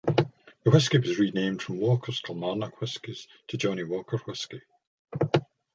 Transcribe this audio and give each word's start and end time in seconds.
The 0.63 0.71
whisky 0.71 0.97
was 0.97 1.19
renamed 1.19 1.61
from 1.61 1.77
Walker's 1.77 2.21
Kilmarnock 2.21 2.81
Whiskies 2.81 3.27
to 3.49 3.55
Johnnie 3.57 3.83
Walker 3.83 4.17
Whisky. 4.17 4.63